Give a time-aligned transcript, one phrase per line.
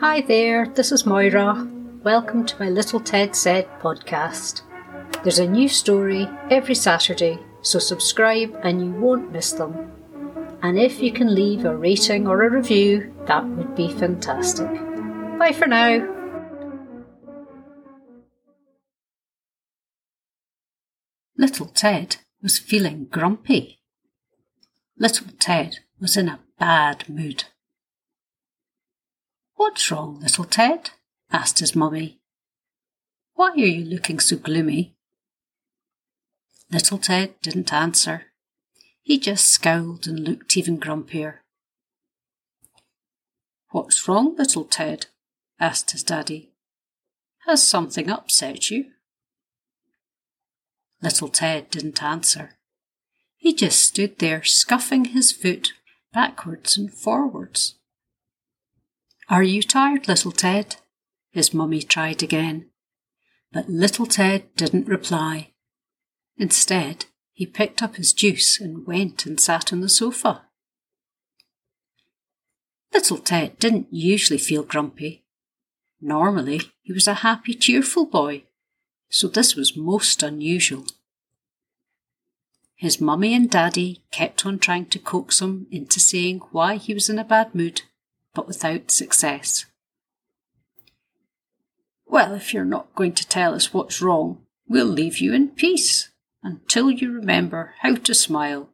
[0.00, 1.68] Hi there, this is Moira.
[2.02, 4.62] Welcome to my Little Ted Said podcast.
[5.22, 9.92] There's a new story every Saturday, so subscribe and you won't miss them.
[10.62, 14.70] And if you can leave a rating or a review, that would be fantastic.
[15.38, 16.08] Bye for now.
[21.36, 23.82] Little Ted was feeling grumpy.
[24.96, 27.44] Little Ted was in a bad mood.
[29.60, 30.92] What's wrong, little Ted?
[31.30, 32.18] asked his mummy.
[33.34, 34.96] Why are you looking so gloomy?
[36.72, 38.22] Little Ted didn't answer.
[39.02, 41.40] He just scowled and looked even grumpier.
[43.68, 45.08] What's wrong, little Ted?
[45.60, 46.54] asked his daddy.
[47.46, 48.86] Has something upset you?
[51.02, 52.56] Little Ted didn't answer.
[53.36, 55.74] He just stood there scuffing his foot
[56.14, 57.74] backwards and forwards.
[59.30, 60.74] Are you tired, little Ted?
[61.30, 62.66] His mummy tried again.
[63.52, 65.52] But little Ted didn't reply.
[66.36, 70.46] Instead, he picked up his juice and went and sat on the sofa.
[72.92, 75.24] Little Ted didn't usually feel grumpy.
[76.00, 78.42] Normally, he was a happy, cheerful boy,
[79.10, 80.86] so this was most unusual.
[82.74, 87.08] His mummy and daddy kept on trying to coax him into saying why he was
[87.08, 87.82] in a bad mood
[88.34, 89.66] but without success.
[92.06, 96.10] Well, if you're not going to tell us what's wrong, we'll leave you in peace
[96.42, 98.70] until you remember how to smile,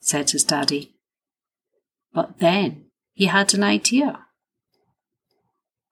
[0.00, 0.96] said his daddy.
[2.12, 4.26] But then he had an idea.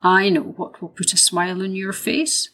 [0.02, 2.50] I know what will put a smile on your face.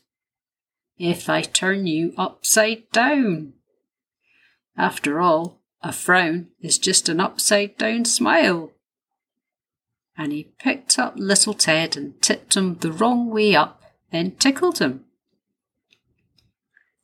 [0.99, 3.55] If I turn you upside down.
[4.77, 8.74] After all, a frown is just an upside down smile
[10.17, 14.79] and he picked up little Ted and tipped him the wrong way up, then tickled
[14.79, 15.05] him.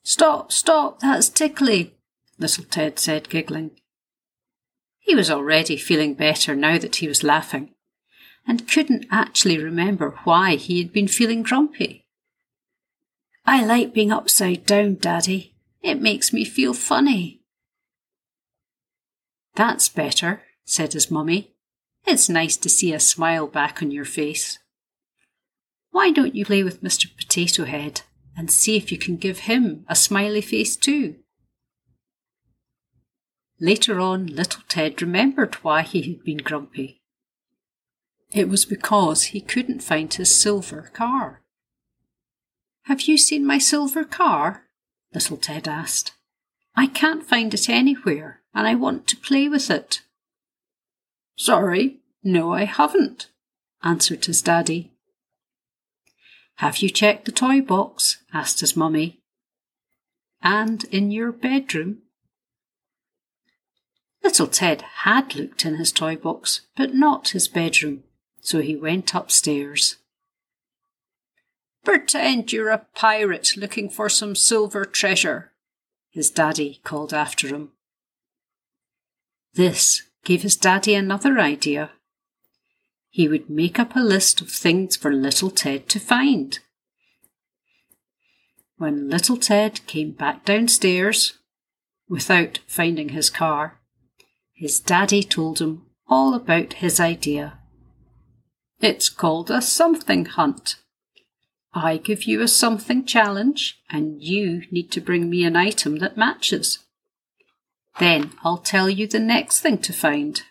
[0.03, 1.94] Stop, stop, that's tickly,
[2.38, 3.72] little Ted said, giggling.
[4.99, 7.75] He was already feeling better now that he was laughing,
[8.47, 12.06] and couldn't actually remember why he had been feeling grumpy.
[13.44, 15.54] I like being upside down, Daddy.
[15.82, 17.41] It makes me feel funny.
[19.56, 21.54] That's better, said his mummy,
[22.06, 24.59] it's nice to see a smile back on your face.
[25.91, 27.06] Why don't you play with Mr.
[27.16, 28.03] Potato Head
[28.37, 31.16] and see if you can give him a smiley face too?
[33.61, 37.03] Later on, little Ted remembered why he had been grumpy.
[38.32, 41.43] It was because he couldn't find his silver car.
[42.84, 44.65] Have you seen my silver car?
[45.12, 46.12] little Ted asked.
[46.77, 50.03] I can't find it anywhere, and I want to play with it.
[51.41, 53.28] Sorry, no, I haven't,
[53.83, 54.93] answered his daddy.
[56.56, 58.19] Have you checked the toy box?
[58.31, 59.23] asked his mummy.
[60.43, 62.03] And in your bedroom?
[64.23, 68.03] Little Ted had looked in his toy box, but not his bedroom,
[68.43, 69.97] so he went upstairs.
[71.87, 75.53] Pretend you're a pirate looking for some silver treasure,
[76.11, 77.71] his daddy called after him.
[79.55, 81.91] This gave his daddy another idea.
[83.08, 86.58] He would make up a list of things for little Ted to find.
[88.76, 91.34] When little Ted came back downstairs,
[92.08, 93.81] without finding his car,
[94.54, 97.58] his daddy told him all about his idea.
[98.81, 100.76] It's called a something hunt.
[101.72, 106.16] I give you a something challenge, and you need to bring me an item that
[106.16, 106.78] matches.
[107.99, 110.43] Then I'll tell you the next thing to find.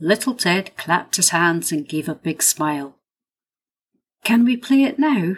[0.00, 2.96] Little Ted clapped his hands and gave a big smile.
[4.24, 5.36] Can we play it now?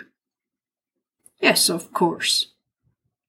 [1.40, 2.48] Yes, of course.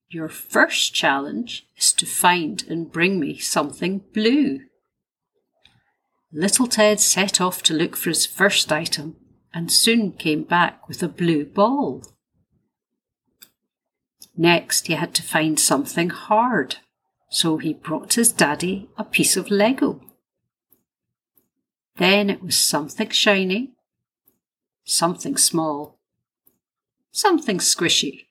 [0.09, 4.61] Your first challenge is to find and bring me something blue.
[6.33, 9.15] Little Ted set off to look for his first item
[9.53, 12.03] and soon came back with a blue ball.
[14.35, 16.77] Next, he had to find something hard
[17.33, 20.01] so he brought his daddy a piece of Lego.
[21.95, 23.71] Then it was something shiny,
[24.83, 25.97] something small,
[27.09, 28.25] something squishy,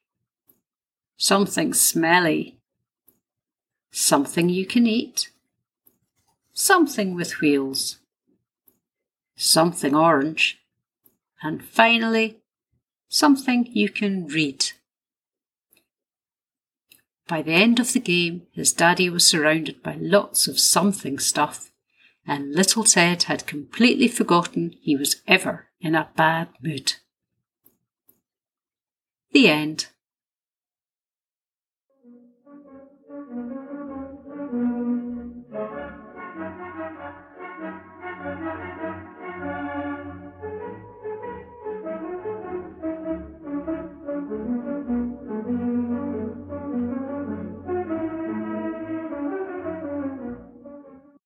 [1.16, 2.58] something smelly,
[3.90, 5.30] something you can eat,
[6.52, 8.00] something with wheels,
[9.34, 10.58] something orange,
[11.42, 12.42] and finally,
[13.08, 14.72] something you can read.
[17.30, 21.70] By the end of the game, his daddy was surrounded by lots of something stuff,
[22.26, 26.94] and little Ted had completely forgotten he was ever in a bad mood.
[29.30, 29.86] The end.